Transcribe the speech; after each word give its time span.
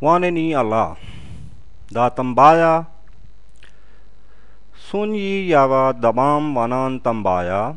waneni 0.00 0.54
Allah 0.54 0.94
da 1.90 2.06
tambaya 2.10 2.86
sunyi 4.78 5.50
yawa 5.50 5.90
dabam 5.90 6.54
wanan 6.54 7.02
tambaya 7.02 7.74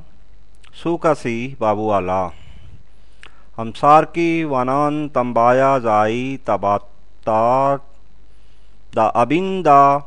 sukasi 0.70 1.58
babu 1.58 1.90
Allah 1.90 2.30
hamsar 3.58 4.14
ki 4.14 4.46
wanan 4.46 5.10
tambaya 5.10 5.82
zai 5.82 6.38
tabatar 6.46 7.82
da 8.94 9.10
abinda 9.18 10.06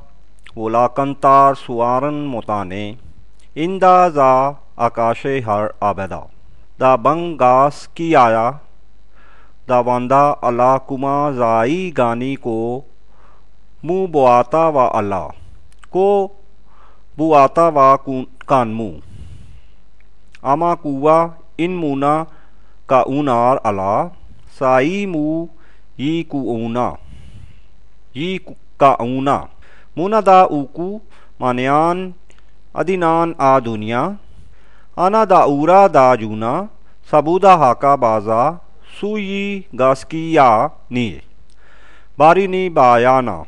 wulakantar 0.54 1.58
suwaran 1.58 2.30
mutane 2.30 2.94
inda 3.58 4.06
za 4.14 4.54
akashe 4.78 5.42
داواندہ 9.68 10.34
اللہ 10.42 10.76
کما 10.86 11.30
زائی 11.30 11.92
گانی 11.98 12.34
کو، 12.36 12.80
مو 13.82 14.06
بواتا 14.06 14.68
و 14.68 14.96
اللہ، 14.96 15.28
کو 15.90 16.28
بواتا 17.18 17.68
بوتا 17.68 17.80
وا 17.80 17.96
کانو 18.46 18.88
آما 20.42 20.74
ان 21.58 21.70
مونا 21.70 22.24
کا 22.86 22.98
اونار 22.98 23.56
اللہ، 23.64 24.06
سائی 24.58 25.06
مُنا 25.06 26.90
ی 28.14 28.38
کا 28.76 28.88
اونا۔ 28.88 29.40
مونا 29.96 30.20
ما 30.26 30.42
کانیان 30.42 30.98
مانیان، 31.40 32.10
ادینان 32.74 33.32
آ 33.38 33.58
دنیا۔ 33.58 34.08
آنا 34.96 35.24
دا 35.30 35.36
اورا 35.36 35.86
دا 35.94 36.14
جونا۔ 36.14 36.62
سبودا 37.10 37.54
ہاکا 37.54 37.94
بازا۔ 37.94 38.50
Ura 39.02 39.62
da 39.72 39.94
juna 39.94 40.04
sabuda 40.04 40.04
haka 40.04 40.16
baza 40.16 40.60
suyi 40.60 40.70
gaskiya 40.70 40.70
ne 40.90 41.22
bari 42.18 42.48
ni 42.48 42.70
bayana 42.70 43.46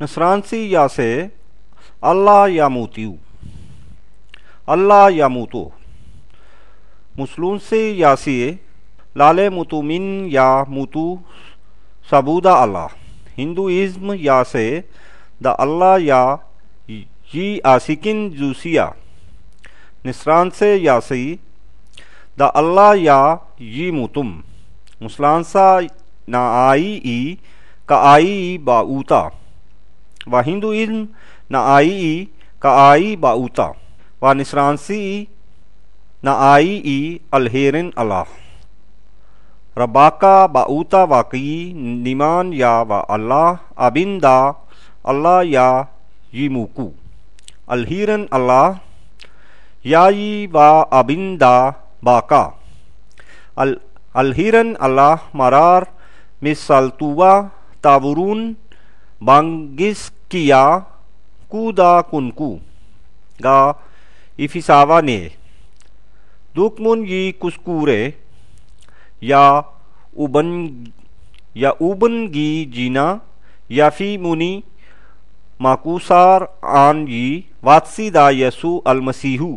nasransi 0.00 0.72
ya 0.72 0.88
se 0.88 1.30
Allah 2.02 2.54
ya 2.54 2.68
mutiu 2.70 3.18
Allah 4.66 5.10
ya 5.16 5.28
mutu 5.28 5.72
muslim 7.16 7.58
se 7.60 7.96
ya 7.96 8.16
se 8.16 8.58
lale 9.14 9.50
mutumin 9.50 10.28
ya 10.30 10.64
mutu 10.68 11.20
sabuda 12.10 12.56
Allah 12.58 12.90
hinduism 13.36 14.14
ya 14.14 14.44
se 14.44 14.84
da 15.40 15.52
Allah 15.58 15.98
ya 16.04 16.38
yi 17.32 17.60
asikin 17.64 18.36
zusiya 18.36 18.94
nisran 20.04 20.50
se 20.50 20.82
ya 20.82 21.00
دا 22.38 22.48
اللہ 22.54 22.94
یا 22.96 23.34
ی 23.58 23.90
متم 23.90 24.40
مسلانس 25.00 25.56
نا 26.28 26.68
آئی 26.68 26.92
ای، 27.04 27.34
کا 27.86 27.96
آئی 28.12 28.26
ای 28.26 28.58
با 28.58 28.78
اوتا۔ 28.78 29.22
و 30.26 30.40
ہندو 30.46 30.70
ازم 30.70 31.04
ن 31.50 31.54
آئی 31.54 31.90
ای، 31.90 32.24
کا 32.58 32.70
آئی 32.90 33.16
با 33.16 33.34
باعتا 33.34 33.68
وا 34.22 34.32
نسرانسی 34.32 35.24
ن 36.24 36.28
آئی 36.28 36.74
ای 36.84 37.18
الہیرن 37.30 37.90
اللہ۔ 37.96 38.30
رباکا 39.76 40.46
با 40.46 40.60
اوتا 40.60 41.02
واقعی 41.04 41.72
نیمان 41.72 42.52
یا 42.52 42.84
و 42.88 42.92
اللہ، 43.08 43.52
ابن 43.76 44.18
دا 44.22 44.38
اللہ 45.04 45.42
یا 45.44 45.82
یی 46.32 46.48
موکو۔ 46.48 46.90
الہیرن 47.66 48.24
اللہ، 48.30 48.72
یا 49.84 50.08
عی 50.08 50.46
با 50.46 50.82
دا 51.40 51.70
باقا 52.04 52.46
الہیرن 53.56 54.72
اللہ 54.80 55.26
مرار 55.34 55.82
مسلطوا 56.42 57.40
تاورون 57.82 58.52
بانگس 59.24 60.10
کیا 60.28 60.64
کو 61.48 61.70
بانگسکیا 61.72 62.00
کنکو 62.10 62.56
گفساوا 64.38 65.00
نے 65.00 65.18
دکمن 66.56 67.06
یی 67.08 67.30
کسکورے 67.40 68.00
یا 69.30 69.44
اوبن 70.16 70.50
یا 71.54 71.70
اوبن 71.78 72.26
گی 72.34 72.64
جینا 72.74 73.14
یا 73.78 73.88
فی 73.88 74.16
منی 74.16 74.60
ماکوسار 75.60 76.42
آن 76.78 77.06
یی 77.08 77.40
واتسی 77.62 78.10
دا 78.10 78.30
یسو 78.30 78.78
المسیحو 78.84 79.56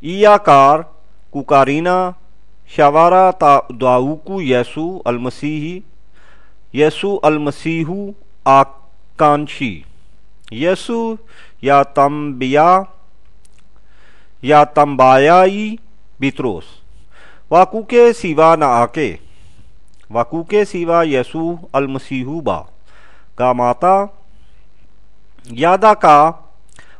ایاکار 0.00 0.80
کوکارینا 1.30 2.10
شوارا 2.76 3.30
داوکو 3.80 4.42
یسو 4.42 4.86
المسیحی، 5.04 5.78
یسو 6.74 7.18
المسیح 7.22 7.86
آکانشی، 8.44 9.82
یسو 10.50 11.14
یا 11.62 11.82
تمبیا 11.82 12.80
یا 14.42 14.62
تمبایائی 14.64 15.76
بیتروس 16.20 16.64
واقو 17.50 17.82
کے 17.82 18.12
سیوا 18.12 18.54
نہ 18.56 18.64
آکے 18.64 19.14
واقو 20.10 20.42
کے 20.42 20.64
سیوا 20.64 21.02
یسو 21.04 21.54
المسیح 21.72 22.40
با، 22.44 22.62
کا 23.34 23.52
ماتا، 23.52 23.94
یادا 25.50 25.94
کا 25.94 26.30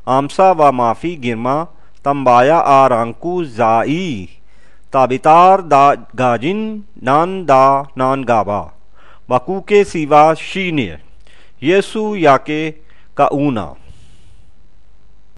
آمسا 0.06 0.50
و 0.50 0.72
معافی 0.72 1.16
گرما 1.24 1.64
تمبایا 2.04 2.58
آرانکو 2.64 3.44
زائی 3.44 4.26
تابتار 4.90 5.58
دا 5.58 5.92
گاجن، 6.18 6.60
نان 7.02 7.48
دا 7.48 7.82
نان 7.96 8.24
گابا 8.28 8.62
وکو 9.28 9.60
کے 9.60 9.82
سیوا 9.84 10.32
شین 10.34 10.78
یسو 11.62 12.16
یا 12.16 12.36
کے 12.36 12.70
کا 13.14 13.24
اونا 13.24 13.66